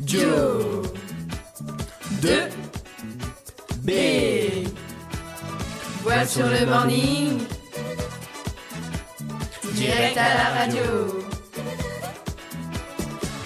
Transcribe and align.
Dio 0.00 0.82
de 2.22 2.48
B. 3.82 3.90
Voile 6.02 6.26
sur 6.26 6.46
le 6.46 6.64
morning, 6.64 7.38
direct 9.74 10.16
à 10.16 10.34
la 10.34 10.60
radio. 10.60 10.82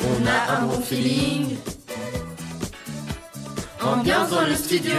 On 0.02 0.26
a 0.26 0.58
un 0.58 0.66
bon 0.66 0.80
feeling, 0.80 1.56
ambiance 3.82 4.30
dans 4.30 4.46
le 4.46 4.54
studio. 4.54 4.94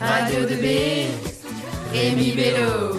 Radio 0.00 0.40
de 0.40 0.56
B, 0.56 1.06
Rémi 1.92 2.32
Bello. 2.32 2.96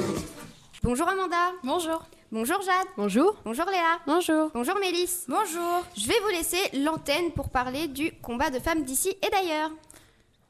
Bonjour 0.81 1.09
Amanda. 1.09 1.51
Bonjour. 1.63 2.01
Bonjour 2.33 2.61
Jade. 2.61 2.87
Bonjour. 2.95 3.35
Bonjour 3.43 3.65
Léa. 3.65 3.99
Bonjour. 4.07 4.51
Bonjour 4.53 4.75
Mélisse. 4.79 5.25
Bonjour. 5.27 5.85
Je 5.97 6.07
vais 6.07 6.17
vous 6.23 6.29
laisser 6.29 6.77
l'antenne 6.77 7.31
pour 7.31 7.49
parler 7.49 7.89
du 7.89 8.13
combat 8.21 8.49
de 8.49 8.57
femmes 8.57 8.83
d'ici 8.83 9.09
et 9.09 9.29
d'ailleurs. 9.29 9.69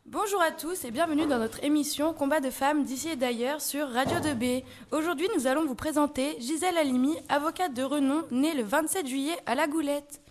Bonjour 0.05 0.40
à 0.44 0.52
tous 0.52 0.85
et 0.85 0.91
bienvenue 0.91 1.26
dans 1.26 1.40
notre 1.40 1.63
émission 1.63 2.13
Combat 2.13 2.40
de 2.40 2.52
femmes 2.52 2.84
d'ici 2.84 3.09
et 3.09 3.16
d'ailleurs 3.16 3.62
sur 3.62 3.90
Radio 3.90 4.17
2B. 4.17 4.63
Aujourd'hui, 4.91 5.27
nous 5.35 5.48
allons 5.48 5.66
vous 5.66 5.73
présenter 5.73 6.35
Gisèle 6.40 6.77
Halimi, 6.77 7.15
avocate 7.29 7.73
de 7.73 7.82
renom, 7.82 8.26
née 8.29 8.54
le 8.54 8.62
27 8.62 9.07
juillet 9.07 9.38
à 9.48 9.55
La 9.55 9.66
Goulette. 9.66 10.21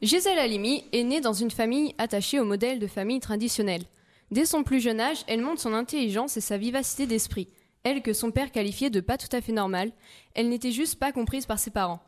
Gisèle 0.00 0.38
Halimi 0.38 0.84
est 0.92 1.02
née 1.02 1.20
dans 1.20 1.32
une 1.32 1.50
famille 1.50 1.96
attachée 1.98 2.38
au 2.38 2.44
modèle 2.44 2.78
de 2.78 2.86
famille 2.86 3.18
traditionnelle. 3.18 3.82
Dès 4.30 4.44
son 4.44 4.62
plus 4.62 4.78
jeune 4.78 5.00
âge, 5.00 5.24
elle 5.26 5.42
montre 5.42 5.60
son 5.60 5.74
intelligence 5.74 6.36
et 6.36 6.40
sa 6.40 6.56
vivacité 6.56 7.06
d'esprit. 7.06 7.48
Elle 7.84 8.02
que 8.02 8.14
son 8.14 8.30
père 8.30 8.50
qualifiait 8.50 8.90
de 8.90 9.00
pas 9.00 9.18
tout 9.18 9.34
à 9.36 9.40
fait 9.40 9.52
normale, 9.52 9.92
elle 10.34 10.48
n'était 10.48 10.72
juste 10.72 10.98
pas 10.98 11.12
comprise 11.12 11.46
par 11.46 11.58
ses 11.58 11.70
parents. 11.70 12.02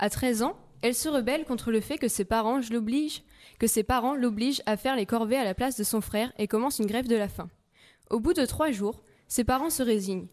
À 0.00 0.10
13 0.10 0.42
ans, 0.42 0.56
elle 0.82 0.94
se 0.94 1.08
rebelle 1.08 1.44
contre 1.44 1.70
le 1.70 1.80
fait 1.80 1.98
que 1.98 2.08
ses 2.08 2.24
parents 2.24 2.60
l'obligent, 2.70 3.22
que 3.58 3.66
ses 3.66 3.84
parents 3.84 4.14
l'obligent 4.14 4.62
à 4.66 4.76
faire 4.76 4.96
les 4.96 5.06
corvées 5.06 5.36
à 5.36 5.44
la 5.44 5.54
place 5.54 5.76
de 5.76 5.84
son 5.84 6.00
frère 6.00 6.32
et 6.38 6.48
commence 6.48 6.78
une 6.80 6.86
grève 6.86 7.06
de 7.06 7.16
la 7.16 7.28
faim. 7.28 7.48
Au 8.10 8.18
bout 8.18 8.34
de 8.34 8.44
trois 8.44 8.72
jours, 8.72 9.02
ses 9.28 9.44
parents 9.44 9.70
se 9.70 9.82
résignent. 9.82 10.26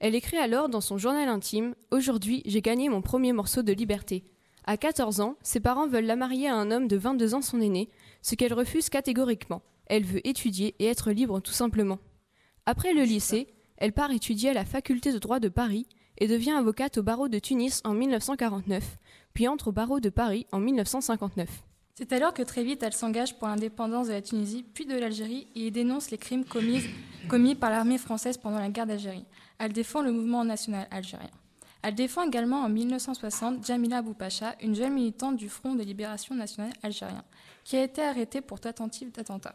Elle 0.00 0.14
écrit 0.14 0.38
alors 0.38 0.68
dans 0.68 0.80
son 0.80 0.96
journal 0.96 1.28
intime 1.28 1.74
Aujourd'hui, 1.90 2.42
j'ai 2.46 2.62
gagné 2.62 2.88
mon 2.88 3.02
premier 3.02 3.32
morceau 3.32 3.62
de 3.62 3.72
liberté. 3.72 4.24
À 4.64 4.76
14 4.76 5.20
ans, 5.20 5.36
ses 5.42 5.60
parents 5.60 5.88
veulent 5.88 6.06
la 6.06 6.16
marier 6.16 6.48
à 6.48 6.54
un 6.54 6.70
homme 6.70 6.88
de 6.88 6.96
22 6.96 7.34
ans 7.34 7.42
son 7.42 7.60
aîné, 7.60 7.90
ce 8.22 8.34
qu'elle 8.34 8.54
refuse 8.54 8.88
catégoriquement. 8.88 9.62
Elle 9.86 10.04
veut 10.04 10.26
étudier 10.26 10.74
et 10.78 10.86
être 10.86 11.10
libre 11.10 11.40
tout 11.40 11.52
simplement. 11.52 11.98
Après 12.64 12.92
le 12.92 13.02
lycée, 13.02 13.48
elle 13.78 13.92
part 13.92 14.10
étudier 14.10 14.50
à 14.50 14.54
la 14.54 14.64
faculté 14.64 15.12
de 15.12 15.18
droit 15.18 15.40
de 15.40 15.48
Paris 15.48 15.86
et 16.18 16.26
devient 16.26 16.52
avocate 16.52 16.98
au 16.98 17.02
barreau 17.02 17.28
de 17.28 17.38
Tunis 17.38 17.80
en 17.84 17.94
1949, 17.94 18.98
puis 19.34 19.48
entre 19.48 19.68
au 19.68 19.72
barreau 19.72 20.00
de 20.00 20.10
Paris 20.10 20.46
en 20.52 20.58
1959. 20.58 21.48
C'est 21.94 22.12
alors 22.12 22.34
que 22.34 22.42
très 22.42 22.62
vite 22.62 22.82
elle 22.82 22.92
s'engage 22.92 23.38
pour 23.38 23.48
l'indépendance 23.48 24.08
de 24.08 24.12
la 24.12 24.22
Tunisie 24.22 24.64
puis 24.74 24.86
de 24.86 24.96
l'Algérie 24.96 25.48
et 25.54 25.70
dénonce 25.70 26.10
les 26.10 26.18
crimes 26.18 26.44
commis, 26.44 26.82
commis 27.28 27.54
par 27.54 27.70
l'armée 27.70 27.98
française 27.98 28.36
pendant 28.36 28.58
la 28.58 28.68
guerre 28.68 28.86
d'Algérie. 28.86 29.24
Elle 29.58 29.72
défend 29.72 30.02
le 30.02 30.12
mouvement 30.12 30.44
national 30.44 30.86
algérien. 30.90 31.30
Elle 31.82 31.94
défend 31.94 32.24
également 32.24 32.62
en 32.62 32.68
1960 32.68 33.64
Jamila 33.64 34.02
Boupacha, 34.02 34.54
une 34.60 34.74
jeune 34.74 34.92
militante 34.92 35.36
du 35.36 35.48
Front 35.48 35.74
de 35.74 35.82
libération 35.82 36.34
nationale 36.34 36.72
algérien, 36.82 37.24
qui 37.64 37.76
a 37.76 37.84
été 37.84 38.02
arrêtée 38.02 38.40
pour 38.40 38.60
tentative 38.60 39.12
d'attentat. 39.12 39.54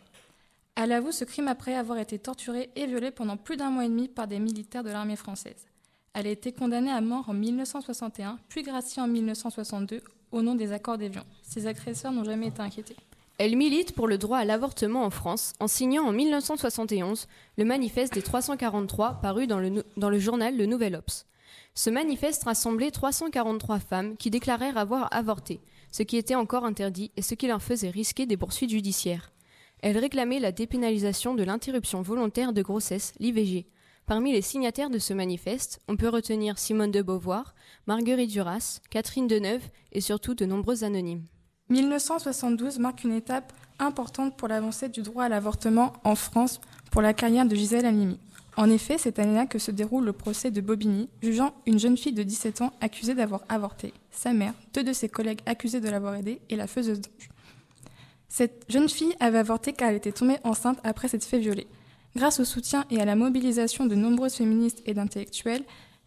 Elle 0.76 0.92
avoue 0.92 1.12
ce 1.12 1.24
crime 1.24 1.48
après 1.48 1.76
avoir 1.76 2.00
été 2.00 2.18
torturée 2.18 2.72
et 2.76 2.88
violée 2.88 3.12
pendant 3.12 3.38
plus 3.38 3.58
d'un 3.58 3.70
mois 3.70 3.86
et 3.86 3.90
demi 3.90 4.08
par 4.08 4.28
des 4.28 4.40
militaires 4.40 4.84
de 4.84 4.90
l'armée 4.90 5.16
française. 5.16 5.68
Elle 6.14 6.28
a 6.28 6.32
été 6.32 6.52
condamnée 6.52 6.92
à 6.92 7.02
mort 7.02 7.30
en 7.30 7.34
1961, 7.34 8.40
puis 8.50 8.64
graciée 8.64 9.02
en 9.02 9.08
1962 9.08 10.02
au 10.32 10.42
nom 10.42 10.56
des 10.56 10.72
accords 10.72 10.98
d'Évian. 10.98 11.24
Ses 11.44 11.68
agresseurs 11.68 12.12
n'ont 12.12 12.24
jamais 12.24 12.48
été 12.48 12.62
inquiétés. 12.62 12.96
Elle 13.40 13.56
milite 13.56 13.94
pour 13.94 14.08
le 14.08 14.18
droit 14.18 14.38
à 14.38 14.46
l'avortement 14.46 15.04
en 15.04 15.10
France 15.10 15.54
en 15.60 15.68
signant 15.68 16.06
en 16.06 16.12
1971 16.12 17.28
le 17.58 17.66
manifeste 17.66 18.14
des 18.14 18.22
343 18.22 19.20
paru 19.22 19.48
dans 19.48 19.60
le, 19.60 19.84
dans 19.98 20.10
le 20.10 20.20
journal 20.20 20.56
Le 20.56 20.66
Nouvel 20.68 20.96
Obs. 20.96 21.26
Ce 21.76 21.90
manifeste 21.90 22.44
rassemblait 22.44 22.92
343 22.92 23.80
femmes 23.80 24.18
qui 24.18 24.30
déclarèrent 24.30 24.78
avoir 24.78 25.08
avorté, 25.12 25.60
ce 25.92 26.04
qui 26.04 26.18
était 26.18 26.36
encore 26.36 26.66
interdit 26.66 27.12
et 27.18 27.24
ce 27.24 27.34
qui 27.34 27.48
leur 27.48 27.62
faisait 27.62 27.90
risquer 27.90 28.28
des 28.28 28.38
poursuites 28.38 28.70
judiciaires. 28.70 29.33
Elle 29.84 29.98
réclamait 29.98 30.40
la 30.40 30.54
dépénalisation 30.54 31.36
de 31.36 31.44
l'interruption 31.44 32.02
volontaire 32.02 32.54
de 32.54 32.62
grossesse, 32.62 33.12
l'IVG. 33.20 33.66
Parmi 34.06 34.32
les 34.32 34.42
signataires 34.42 34.90
de 34.90 34.98
ce 34.98 35.14
manifeste, 35.14 35.82
on 35.90 35.98
peut 35.98 36.08
retenir 36.08 36.58
Simone 36.58 36.90
de 36.90 37.02
Beauvoir, 37.02 37.54
Marguerite 37.86 38.32
Duras, 38.32 38.80
Catherine 38.90 39.28
Deneuve 39.28 39.64
et 39.92 40.00
surtout 40.00 40.36
de 40.36 40.46
nombreux 40.46 40.86
anonymes. 40.86 41.26
1972 41.70 42.80
marque 42.80 43.04
une 43.04 43.12
étape 43.12 43.52
importante 43.78 44.38
pour 44.38 44.48
l'avancée 44.48 44.88
du 44.88 45.02
droit 45.02 45.26
à 45.26 45.30
l'avortement 45.30 45.92
en 46.06 46.16
France 46.16 46.62
pour 46.90 47.02
la 47.02 47.14
carrière 47.14 47.46
de 47.46 47.54
Gisèle 47.54 47.86
Halimi. 47.86 48.20
En 48.56 48.70
effet, 48.70 48.98
cette 48.98 49.20
année-là 49.20 49.48
que 49.48 49.60
se 49.60 49.72
déroule 49.72 50.06
le 50.06 50.14
procès 50.14 50.50
de 50.50 50.62
Bobigny, 50.62 51.10
jugeant 51.22 51.54
une 51.66 51.80
jeune 51.80 51.98
fille 51.98 52.14
de 52.14 52.24
17 52.24 52.62
ans 52.62 52.72
accusée 52.80 53.16
d'avoir 53.16 53.42
avorté, 53.50 53.94
sa 54.12 54.32
mère, 54.32 54.54
deux 54.74 54.84
de 54.86 54.94
ses 54.94 55.10
collègues 55.10 55.42
accusés 55.46 55.82
de 55.82 55.90
l'avoir 55.90 56.16
aidée 56.16 56.40
et 56.50 56.56
la 56.56 56.68
faiseuse 56.68 57.02
d'ange. 57.02 57.33
Cette 58.36 58.66
jeune 58.68 58.90
fille 58.90 59.14
avait 59.20 59.38
avorté 59.38 59.74
car 59.74 59.90
elle 59.90 59.96
était 59.96 60.12
tombée 60.12 60.38
enceinte 60.44 60.80
après 60.84 61.08
s'être 61.08 61.24
fait 61.24 61.38
violer. 61.38 61.68
Grâce 62.16 62.40
au 62.40 62.46
soutien 62.46 62.84
et 62.90 63.00
à 63.00 63.06
la 63.06 63.16
mobilisation 63.16 63.86
de 63.86 63.94
nombreuses 63.94 64.34
féministes 64.34 64.82
et 64.88 64.96
d'intellectuels, 64.96 65.64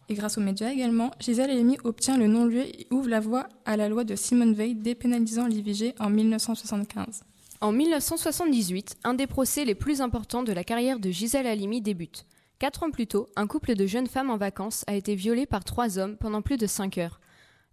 et 0.09 0.13
grâce 0.13 0.37
aux 0.37 0.41
médias 0.41 0.69
également, 0.69 1.11
Gisèle 1.21 1.51
Halimi 1.51 1.77
obtient 1.85 2.17
le 2.17 2.27
non-lieu 2.27 2.65
et 2.65 2.85
ouvre 2.91 3.07
la 3.07 3.21
voie 3.21 3.47
à 3.63 3.77
la 3.77 3.87
loi 3.87 4.03
de 4.03 4.17
Simone 4.17 4.53
Veil 4.53 4.75
dépénalisant 4.75 5.47
l'IVG 5.47 5.95
en 6.01 6.09
1975. 6.09 7.23
En 7.61 7.71
1978, 7.71 8.97
un 9.05 9.13
des 9.13 9.25
procès 9.25 9.63
les 9.63 9.73
plus 9.73 10.01
importants 10.01 10.43
de 10.43 10.51
la 10.51 10.65
carrière 10.65 10.99
de 10.99 11.09
Gisèle 11.09 11.47
Halimi 11.47 11.79
débute. 11.79 12.25
Quatre 12.59 12.83
ans 12.83 12.91
plus 12.91 13.07
tôt, 13.07 13.29
un 13.37 13.47
couple 13.47 13.73
de 13.73 13.85
jeunes 13.85 14.07
femmes 14.07 14.31
en 14.31 14.37
vacances 14.37 14.83
a 14.87 14.95
été 14.95 15.15
violé 15.15 15.45
par 15.45 15.63
trois 15.63 15.97
hommes 15.97 16.17
pendant 16.17 16.41
plus 16.41 16.57
de 16.57 16.67
cinq 16.67 16.97
heures. 16.97 17.21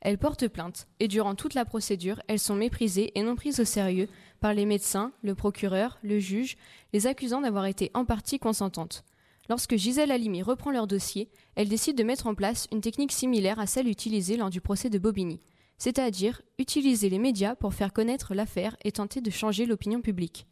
Elles 0.01 0.19
portent 0.19 0.49
plainte, 0.49 0.87
et 1.01 1.09
durant 1.09 1.35
toute 1.35 1.55
la 1.55 1.65
procédure, 1.65 2.21
elles 2.29 2.39
sont 2.39 2.55
méprisées 2.55 3.11
et 3.19 3.23
non 3.23 3.37
prises 3.37 3.59
au 3.59 3.65
sérieux 3.65 4.07
par 4.45 4.53
les 4.53 4.67
médecins, 4.67 5.11
le 5.23 5.35
procureur, 5.35 5.99
le 6.03 6.19
juge, 6.19 6.59
les 6.93 7.07
accusant 7.07 7.41
d'avoir 7.41 7.65
été 7.65 7.91
en 7.95 8.05
partie 8.05 8.39
consentantes. 8.39 9.03
Lorsque 9.49 9.77
Gisèle 9.77 10.13
Halimi 10.13 10.43
reprend 10.43 10.71
leur 10.71 10.87
dossier, 10.87 11.31
elle 11.55 11.71
décide 11.71 11.97
de 11.97 12.05
mettre 12.05 12.27
en 12.27 12.35
place 12.35 12.69
une 12.71 12.83
technique 12.83 13.13
similaire 13.13 13.59
à 13.59 13.67
celle 13.67 13.89
utilisée 13.89 14.37
lors 14.37 14.51
du 14.51 14.61
procès 14.61 14.91
de 14.91 14.99
Bobigny, 14.99 15.41
c'est-à-dire 15.79 16.43
utiliser 16.59 17.09
les 17.09 17.19
médias 17.19 17.55
pour 17.55 17.73
faire 17.73 17.95
connaître 17.95 18.35
l'affaire 18.35 18.77
et 18.85 18.93
tenter 18.93 19.23
de 19.23 19.31
changer 19.31 19.65
l'opinion 19.65 20.03
publique. 20.03 20.47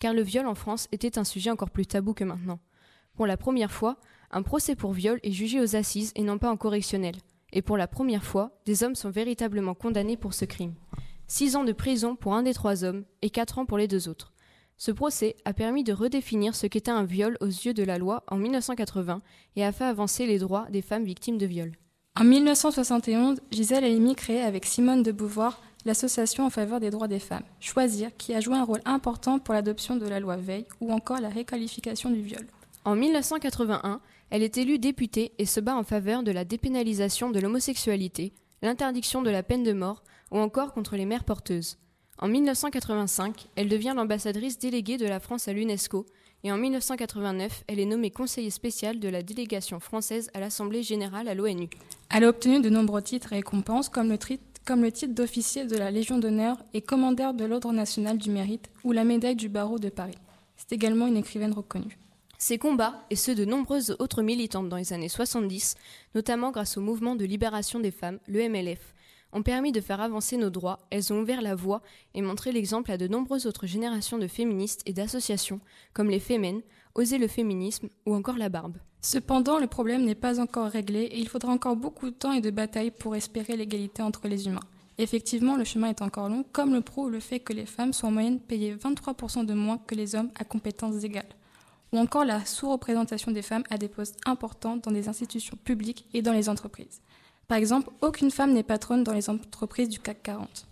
Car 0.00 0.12
le 0.12 0.22
viol 0.22 0.48
en 0.48 0.56
France 0.56 0.88
était 0.90 1.16
un 1.16 1.22
sujet 1.22 1.50
encore 1.50 1.70
plus 1.70 1.86
tabou 1.86 2.14
que 2.14 2.24
maintenant. 2.24 2.58
Pour 3.14 3.28
la 3.28 3.36
première 3.36 3.70
fois, 3.70 4.00
un 4.32 4.42
procès 4.42 4.74
pour 4.74 4.92
viol 4.92 5.20
est 5.22 5.30
jugé 5.30 5.60
aux 5.60 5.76
assises 5.76 6.10
et 6.16 6.24
non 6.24 6.38
pas 6.38 6.50
en 6.50 6.56
correctionnel. 6.56 7.14
Et 7.52 7.62
pour 7.62 7.76
la 7.76 7.86
première 7.86 8.24
fois, 8.24 8.58
des 8.66 8.82
hommes 8.82 8.96
sont 8.96 9.10
véritablement 9.10 9.74
condamnés 9.74 10.16
pour 10.16 10.34
ce 10.34 10.46
crime. 10.46 10.74
Six 11.28 11.56
ans 11.56 11.64
de 11.64 11.72
prison 11.72 12.14
pour 12.14 12.34
un 12.34 12.44
des 12.44 12.54
trois 12.54 12.84
hommes 12.84 13.04
et 13.20 13.30
quatre 13.30 13.58
ans 13.58 13.66
pour 13.66 13.78
les 13.78 13.88
deux 13.88 14.08
autres. 14.08 14.32
Ce 14.76 14.92
procès 14.92 15.34
a 15.44 15.52
permis 15.52 15.82
de 15.82 15.92
redéfinir 15.92 16.54
ce 16.54 16.68
qu'était 16.68 16.90
un 16.90 17.02
viol 17.02 17.36
aux 17.40 17.46
yeux 17.46 17.74
de 17.74 17.82
la 17.82 17.98
loi 17.98 18.22
en 18.28 18.36
1980 18.36 19.22
et 19.56 19.64
a 19.64 19.72
fait 19.72 19.84
avancer 19.84 20.26
les 20.26 20.38
droits 20.38 20.66
des 20.70 20.82
femmes 20.82 21.04
victimes 21.04 21.38
de 21.38 21.46
viol. 21.46 21.72
En 22.14 22.22
1971, 22.24 23.40
Gisèle 23.50 23.84
Halimi 23.84 24.14
crée 24.14 24.40
avec 24.40 24.66
Simone 24.66 25.02
de 25.02 25.10
Beauvoir 25.10 25.60
l'association 25.84 26.46
en 26.46 26.50
faveur 26.50 26.78
des 26.78 26.90
droits 26.90 27.08
des 27.08 27.18
femmes, 27.18 27.44
Choisir, 27.58 28.10
qui 28.16 28.32
a 28.34 28.40
joué 28.40 28.54
un 28.54 28.64
rôle 28.64 28.80
important 28.84 29.38
pour 29.38 29.54
l'adoption 29.54 29.96
de 29.96 30.06
la 30.06 30.20
loi 30.20 30.36
Veil 30.36 30.66
ou 30.80 30.92
encore 30.92 31.20
la 31.20 31.28
réqualification 31.28 32.10
du 32.10 32.22
viol. 32.22 32.46
En 32.84 32.94
1981, 32.94 34.00
elle 34.30 34.42
est 34.42 34.58
élue 34.58 34.78
députée 34.78 35.32
et 35.38 35.46
se 35.46 35.58
bat 35.58 35.74
en 35.74 35.82
faveur 35.82 36.22
de 36.22 36.30
la 36.30 36.44
dépénalisation 36.44 37.30
de 37.30 37.40
l'homosexualité, 37.40 38.32
l'interdiction 38.62 39.22
de 39.22 39.30
la 39.30 39.42
peine 39.42 39.64
de 39.64 39.72
mort 39.72 40.02
ou 40.30 40.38
encore 40.38 40.72
contre 40.72 40.96
les 40.96 41.06
mères 41.06 41.24
porteuses. 41.24 41.78
En 42.18 42.28
1985, 42.28 43.48
elle 43.56 43.68
devient 43.68 43.92
l'ambassadrice 43.94 44.58
déléguée 44.58 44.96
de 44.96 45.06
la 45.06 45.20
France 45.20 45.48
à 45.48 45.52
l'UNESCO 45.52 46.06
et 46.44 46.52
en 46.52 46.58
1989, 46.58 47.64
elle 47.66 47.80
est 47.80 47.86
nommée 47.86 48.10
conseiller 48.10 48.50
spéciale 48.50 49.00
de 49.00 49.08
la 49.08 49.22
délégation 49.22 49.80
française 49.80 50.30
à 50.32 50.40
l'Assemblée 50.40 50.82
générale 50.82 51.28
à 51.28 51.34
l'ONU. 51.34 51.68
Elle 52.14 52.24
a 52.24 52.28
obtenu 52.28 52.60
de 52.60 52.70
nombreux 52.70 53.02
titres 53.02 53.32
et 53.32 53.36
récompenses 53.36 53.88
comme 53.88 54.08
le, 54.08 54.18
comme 54.64 54.82
le 54.82 54.92
titre 54.92 55.14
d'officier 55.14 55.64
de 55.64 55.76
la 55.76 55.90
Légion 55.90 56.18
d'honneur 56.18 56.56
et 56.72 56.82
commandeur 56.82 57.34
de 57.34 57.44
l'Ordre 57.44 57.72
national 57.72 58.16
du 58.16 58.30
mérite 58.30 58.70
ou 58.84 58.92
la 58.92 59.04
médaille 59.04 59.36
du 59.36 59.48
barreau 59.48 59.78
de 59.78 59.88
Paris. 59.88 60.18
C'est 60.56 60.72
également 60.72 61.06
une 61.06 61.16
écrivaine 61.16 61.52
reconnue. 61.52 61.98
Ses 62.38 62.58
combats 62.58 63.04
et 63.10 63.16
ceux 63.16 63.34
de 63.34 63.44
nombreuses 63.44 63.96
autres 63.98 64.22
militantes 64.22 64.68
dans 64.68 64.76
les 64.76 64.92
années 64.92 65.08
70, 65.08 65.74
notamment 66.14 66.50
grâce 66.50 66.76
au 66.76 66.80
mouvement 66.80 67.16
de 67.16 67.24
libération 67.24 67.80
des 67.80 67.90
femmes, 67.90 68.18
le 68.28 68.48
MLF, 68.48 68.94
ont 69.32 69.42
permis 69.42 69.72
de 69.72 69.80
faire 69.80 70.00
avancer 70.00 70.36
nos 70.36 70.50
droits, 70.50 70.80
elles 70.90 71.12
ont 71.12 71.20
ouvert 71.20 71.42
la 71.42 71.54
voie 71.54 71.82
et 72.14 72.22
montré 72.22 72.52
l'exemple 72.52 72.90
à 72.90 72.98
de 72.98 73.08
nombreuses 73.08 73.46
autres 73.46 73.66
générations 73.66 74.18
de 74.18 74.26
féministes 74.26 74.82
et 74.86 74.92
d'associations 74.92 75.60
comme 75.92 76.10
les 76.10 76.20
Femen, 76.20 76.62
Oser 76.96 77.18
le 77.18 77.28
féminisme 77.28 77.90
ou 78.06 78.14
encore 78.14 78.38
la 78.38 78.48
Barbe. 78.48 78.78
Cependant, 79.02 79.58
le 79.58 79.66
problème 79.66 80.06
n'est 80.06 80.14
pas 80.14 80.40
encore 80.40 80.70
réglé 80.70 81.02
et 81.02 81.18
il 81.18 81.28
faudra 81.28 81.52
encore 81.52 81.76
beaucoup 81.76 82.06
de 82.06 82.14
temps 82.14 82.32
et 82.32 82.40
de 82.40 82.48
bataille 82.50 82.90
pour 82.90 83.14
espérer 83.14 83.54
l'égalité 83.54 84.00
entre 84.00 84.28
les 84.28 84.46
humains. 84.46 84.64
Effectivement, 84.96 85.56
le 85.56 85.64
chemin 85.64 85.90
est 85.90 86.00
encore 86.00 86.30
long, 86.30 86.42
comme 86.52 86.72
le 86.72 86.80
prouve 86.80 87.10
le 87.10 87.20
fait 87.20 87.38
que 87.40 87.52
les 87.52 87.66
femmes 87.66 87.92
sont 87.92 88.06
en 88.06 88.12
moyenne 88.12 88.40
payées 88.40 88.74
23% 88.74 89.44
de 89.44 89.52
moins 89.52 89.76
que 89.76 89.94
les 89.94 90.14
hommes 90.14 90.30
à 90.36 90.44
compétences 90.44 91.04
égales. 91.04 91.28
Ou 91.92 91.98
encore 91.98 92.24
la 92.24 92.46
sous-représentation 92.46 93.30
des 93.30 93.42
femmes 93.42 93.64
à 93.68 93.76
des 93.76 93.88
postes 93.88 94.18
importants 94.24 94.78
dans 94.78 94.90
des 94.90 95.08
institutions 95.08 95.58
publiques 95.62 96.06
et 96.14 96.22
dans 96.22 96.32
les 96.32 96.48
entreprises. 96.48 97.02
Par 97.48 97.58
exemple, 97.58 97.90
aucune 98.00 98.30
femme 98.30 98.52
n'est 98.52 98.62
patronne 98.62 99.04
dans 99.04 99.12
les 99.12 99.30
entreprises 99.30 99.88
du 99.88 100.00
CAC 100.00 100.22
40. 100.22 100.66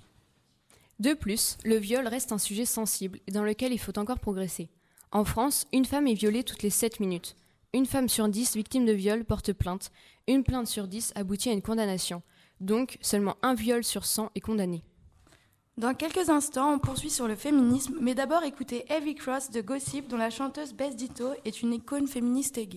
De 1.00 1.14
plus, 1.14 1.56
le 1.64 1.76
viol 1.76 2.06
reste 2.06 2.32
un 2.32 2.38
sujet 2.38 2.64
sensible 2.64 3.20
et 3.26 3.32
dans 3.32 3.42
lequel 3.42 3.72
il 3.72 3.78
faut 3.78 3.98
encore 3.98 4.18
progresser. 4.18 4.68
En 5.12 5.24
France, 5.24 5.66
une 5.72 5.84
femme 5.84 6.08
est 6.08 6.14
violée 6.14 6.44
toutes 6.44 6.62
les 6.62 6.70
7 6.70 7.00
minutes. 7.00 7.36
Une 7.72 7.86
femme 7.86 8.08
sur 8.08 8.28
10 8.28 8.56
victime 8.56 8.86
de 8.86 8.92
viol 8.92 9.24
porte 9.24 9.52
plainte. 9.52 9.90
Une 10.28 10.44
plainte 10.44 10.66
sur 10.66 10.86
10 10.86 11.12
aboutit 11.16 11.50
à 11.50 11.52
une 11.52 11.62
condamnation. 11.62 12.22
Donc, 12.60 12.98
seulement 13.00 13.36
un 13.42 13.54
viol 13.54 13.84
sur 13.84 14.04
100 14.04 14.30
est 14.34 14.40
condamné. 14.40 14.82
Dans 15.76 15.94
quelques 15.94 16.28
instants, 16.28 16.72
on 16.72 16.78
poursuit 16.78 17.10
sur 17.10 17.26
le 17.26 17.34
féminisme, 17.34 17.96
mais 18.00 18.14
d'abord 18.14 18.44
écoutez 18.44 18.84
Heavy 18.88 19.16
Cross 19.16 19.50
de 19.50 19.60
Gossip, 19.60 20.06
dont 20.06 20.16
la 20.16 20.30
chanteuse 20.30 20.72
Bess 20.72 20.94
Ditto 20.94 21.32
est 21.44 21.62
une 21.62 21.72
icône 21.72 22.06
féministe 22.06 22.58
et 22.58 22.68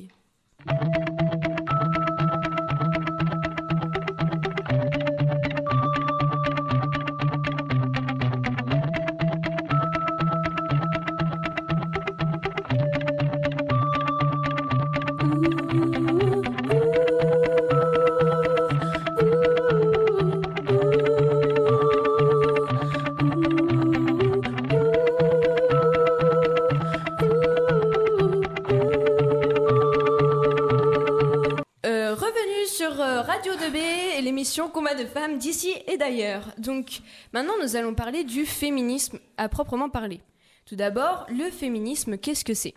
l'émission 34.38 34.70
Combat 34.70 34.94
de 34.94 35.08
femmes 35.08 35.40
d'ici 35.40 35.74
et 35.88 35.98
d'ailleurs. 35.98 36.54
Donc 36.60 37.00
maintenant 37.34 37.56
nous 37.60 37.76
allons 37.76 37.96
parler 37.96 38.24
du 38.24 38.46
féminisme 38.46 39.18
à 39.36 39.50
proprement 39.50 39.90
parler. 39.90 40.22
Tout 40.68 40.76
d'abord, 40.76 41.26
le 41.32 41.50
féminisme, 41.50 42.20
qu'est-ce 42.20 42.46
que 42.46 42.54
c'est? 42.54 42.76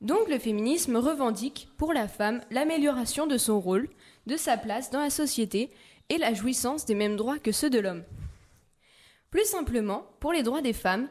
Donc 0.00 0.28
le 0.28 0.40
féminisme 0.40 0.96
revendique 0.96 1.68
pour 1.76 1.92
la 1.92 2.08
femme 2.08 2.40
l'amélioration 2.50 3.28
de 3.28 3.38
son 3.38 3.60
rôle, 3.60 3.88
de 4.26 4.36
sa 4.36 4.56
place 4.56 4.90
dans 4.90 4.98
la 4.98 5.10
société 5.10 5.70
et 6.08 6.18
la 6.18 6.34
jouissance 6.34 6.86
des 6.86 6.96
mêmes 6.96 7.14
droits 7.14 7.38
que 7.38 7.52
ceux 7.52 7.70
de 7.70 7.78
l'homme. 7.78 8.02
Plus 9.30 9.44
simplement, 9.44 10.08
pour 10.18 10.32
les 10.32 10.42
droits 10.42 10.60
des 10.60 10.72
femmes, 10.72 11.08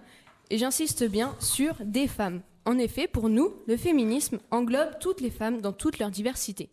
et 0.50 0.58
j'insiste 0.58 1.08
bien 1.08 1.38
sur 1.40 1.74
des 1.80 2.10
femmes. 2.10 2.42
En 2.66 2.78
effet, 2.80 3.08
pour 3.08 3.30
nous, 3.30 3.54
le 3.66 3.78
féminisme 3.78 4.40
englobe 4.52 5.00
toutes 5.00 5.22
les 5.22 5.32
femmes 5.32 5.62
dans 5.62 5.72
toute 5.72 6.00
leur 6.00 6.12
diversité. 6.12 6.70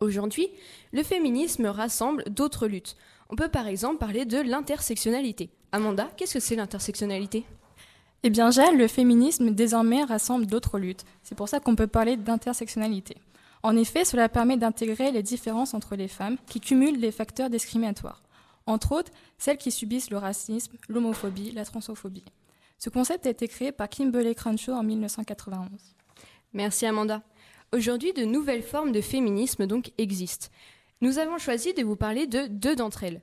Aujourd'hui, 0.00 0.48
le 0.92 1.02
féminisme 1.02 1.66
rassemble 1.66 2.24
d'autres 2.28 2.66
luttes. 2.66 2.96
On 3.30 3.36
peut 3.36 3.48
par 3.48 3.66
exemple 3.66 3.98
parler 3.98 4.24
de 4.24 4.38
l'intersectionnalité. 4.38 5.50
Amanda, 5.70 6.10
qu'est-ce 6.16 6.34
que 6.34 6.40
c'est 6.40 6.56
l'intersectionnalité? 6.56 7.44
Eh 8.24 8.30
bien, 8.30 8.50
Jal, 8.50 8.76
le 8.76 8.88
féminisme 8.88 9.50
désormais 9.50 10.04
rassemble 10.04 10.46
d'autres 10.46 10.78
luttes. 10.78 11.04
C'est 11.22 11.34
pour 11.34 11.48
ça 11.48 11.60
qu'on 11.60 11.76
peut 11.76 11.86
parler 11.86 12.16
d'intersectionnalité. 12.16 13.16
En 13.62 13.76
effet, 13.76 14.04
cela 14.04 14.28
permet 14.28 14.56
d'intégrer 14.56 15.12
les 15.12 15.22
différences 15.22 15.74
entre 15.74 15.96
les 15.96 16.08
femmes 16.08 16.36
qui 16.46 16.60
cumulent 16.60 17.00
les 17.00 17.12
facteurs 17.12 17.50
discriminatoires. 17.50 18.22
Entre 18.66 18.92
autres, 18.92 19.12
celles 19.38 19.56
qui 19.56 19.70
subissent 19.70 20.10
le 20.10 20.18
racisme, 20.18 20.72
l'homophobie, 20.88 21.52
la 21.52 21.64
transophobie. 21.64 22.24
Ce 22.78 22.90
concept 22.90 23.26
a 23.26 23.30
été 23.30 23.48
créé 23.48 23.72
par 23.72 23.88
Kimberley 23.88 24.34
Crenshaw 24.34 24.72
en 24.72 24.82
1991. 24.82 25.68
Merci 26.52 26.86
Amanda. 26.86 27.22
Aujourd'hui, 27.74 28.12
de 28.12 28.26
nouvelles 28.26 28.62
formes 28.62 28.92
de 28.92 29.00
féminisme 29.00 29.66
donc 29.66 29.92
existent. 29.96 30.48
Nous 31.00 31.18
avons 31.18 31.38
choisi 31.38 31.72
de 31.72 31.82
vous 31.82 31.96
parler 31.96 32.26
de 32.26 32.46
deux 32.46 32.76
d'entre 32.76 33.02
elles. 33.02 33.22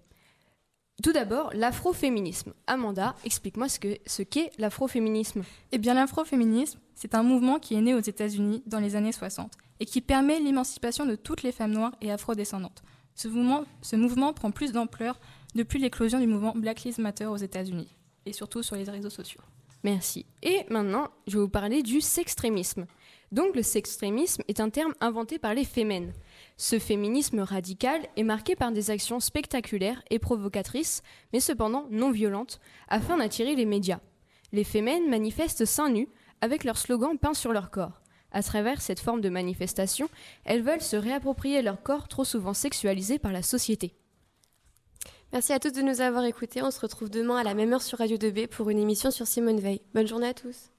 Tout 1.03 1.13
d'abord, 1.13 1.51
l'afroféminisme. 1.53 2.53
Amanda, 2.65 3.15
explique-moi 3.23 3.69
ce 3.69 3.79
qu'est 3.79 4.01
ce 4.07 4.23
qu'est 4.23 4.51
l'afroféminisme. 4.57 5.43
Eh 5.71 5.77
bien, 5.77 5.93
l'afroféminisme, 5.93 6.79
c'est 6.95 7.13
un 7.13 7.21
mouvement 7.21 7.59
qui 7.59 7.75
est 7.75 7.81
né 7.81 7.93
aux 7.93 7.99
États-Unis 7.99 8.63
dans 8.65 8.79
les 8.79 8.95
années 8.95 9.11
60 9.11 9.53
et 9.79 9.85
qui 9.85 10.01
permet 10.01 10.39
l'émancipation 10.39 11.05
de 11.05 11.15
toutes 11.15 11.43
les 11.43 11.51
femmes 11.51 11.71
noires 11.71 11.95
et 12.01 12.11
afrodescendantes. 12.11 12.81
Ce 13.13 13.27
mouvement, 13.27 13.65
ce 13.83 13.95
mouvement 13.97 14.33
prend 14.33 14.49
plus 14.49 14.71
d'ampleur 14.71 15.19
depuis 15.53 15.77
l'éclosion 15.77 16.19
du 16.19 16.27
mouvement 16.27 16.53
Black 16.55 16.83
Lives 16.83 16.99
Matter 16.99 17.27
aux 17.27 17.37
États-Unis 17.37 17.95
et 18.25 18.33
surtout 18.33 18.63
sur 18.63 18.75
les 18.75 18.83
réseaux 18.83 19.11
sociaux. 19.11 19.41
Merci. 19.83 20.25
Et 20.41 20.65
maintenant, 20.69 21.07
je 21.27 21.37
vais 21.37 21.43
vous 21.43 21.49
parler 21.49 21.83
du 21.83 22.01
sextrémisme. 22.01 22.87
Donc 23.31 23.55
le 23.55 23.61
sextrémisme 23.61 24.41
est 24.47 24.59
un 24.59 24.69
terme 24.69 24.93
inventé 25.01 25.37
par 25.37 25.53
les 25.53 25.65
fémènes. 25.65 26.13
Ce 26.57 26.79
féminisme 26.79 27.41
radical 27.41 28.01
est 28.17 28.23
marqué 28.23 28.55
par 28.55 28.71
des 28.71 28.89
actions 28.89 29.19
spectaculaires 29.19 30.01
et 30.09 30.19
provocatrices, 30.19 31.03
mais 31.31 31.39
cependant 31.39 31.85
non 31.91 32.11
violentes, 32.11 32.59
afin 32.87 33.17
d'attirer 33.17 33.55
les 33.55 33.65
médias. 33.65 33.99
Les 34.51 34.63
fémènes 34.63 35.09
manifestent 35.09 35.65
seins 35.65 35.89
nus 35.89 36.09
avec 36.41 36.63
leur 36.63 36.77
slogan 36.77 37.17
peint 37.19 37.35
sur 37.35 37.53
leur 37.53 37.69
corps. 37.69 38.01
À 38.31 38.43
travers 38.43 38.81
cette 38.81 38.99
forme 38.99 39.21
de 39.21 39.29
manifestation, 39.29 40.09
elles 40.43 40.61
veulent 40.61 40.81
se 40.81 40.95
réapproprier 40.95 41.61
leur 41.61 41.81
corps 41.81 42.07
trop 42.07 42.23
souvent 42.23 42.53
sexualisé 42.53 43.19
par 43.19 43.31
la 43.31 43.41
société. 43.41 43.93
Merci 45.31 45.53
à 45.53 45.59
tous 45.59 45.71
de 45.71 45.81
nous 45.81 46.01
avoir 46.01 46.25
écoutés. 46.25 46.63
On 46.63 46.71
se 46.71 46.79
retrouve 46.79 47.09
demain 47.09 47.37
à 47.37 47.43
la 47.43 47.53
même 47.53 47.73
heure 47.73 47.83
sur 47.83 47.99
Radio 47.99 48.17
2B 48.17 48.47
pour 48.47 48.69
une 48.71 48.79
émission 48.79 49.11
sur 49.11 49.27
Simone 49.27 49.59
Veil. 49.59 49.81
Bonne 49.93 50.07
journée 50.07 50.27
à 50.27 50.33
tous. 50.33 50.71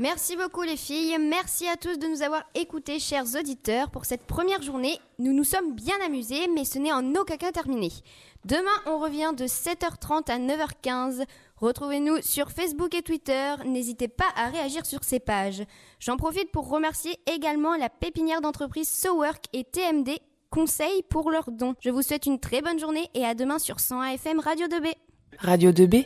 Merci 0.00 0.34
beaucoup 0.34 0.62
les 0.62 0.76
filles, 0.76 1.16
merci 1.20 1.68
à 1.68 1.76
tous 1.76 2.00
de 2.00 2.08
nous 2.08 2.22
avoir 2.22 2.42
écoutés 2.56 2.98
chers 2.98 3.36
auditeurs 3.38 3.90
pour 3.90 4.06
cette 4.06 4.26
première 4.26 4.60
journée. 4.60 4.98
Nous 5.20 5.32
nous 5.32 5.44
sommes 5.44 5.72
bien 5.72 5.94
amusés 6.04 6.48
mais 6.52 6.64
ce 6.64 6.80
n'est 6.80 6.92
en 6.92 7.14
aucun 7.14 7.36
cas 7.36 7.52
terminé. 7.52 7.92
Demain 8.44 8.74
on 8.86 8.98
revient 8.98 9.30
de 9.36 9.44
7h30 9.44 10.32
à 10.32 10.38
9h15. 10.40 11.24
Retrouvez-nous 11.58 12.22
sur 12.22 12.50
Facebook 12.50 12.92
et 12.92 13.02
Twitter, 13.02 13.54
n'hésitez 13.66 14.08
pas 14.08 14.26
à 14.34 14.48
réagir 14.48 14.84
sur 14.84 15.04
ces 15.04 15.20
pages. 15.20 15.62
J'en 16.00 16.16
profite 16.16 16.50
pour 16.50 16.68
remercier 16.68 17.16
également 17.32 17.76
la 17.76 17.88
pépinière 17.88 18.40
d'entreprise 18.40 18.88
SoWork 18.88 19.44
et 19.52 19.62
TMD 19.62 20.10
Conseil 20.50 21.04
pour 21.08 21.30
leurs 21.30 21.52
dons. 21.52 21.76
Je 21.78 21.90
vous 21.90 22.02
souhaite 22.02 22.26
une 22.26 22.40
très 22.40 22.62
bonne 22.62 22.80
journée 22.80 23.08
et 23.14 23.24
à 23.24 23.36
demain 23.36 23.60
sur 23.60 23.78
100 23.78 24.00
AFM 24.00 24.40
Radio 24.40 24.66
2B. 24.66 24.92
Radio 25.38 25.70
2B 25.70 26.04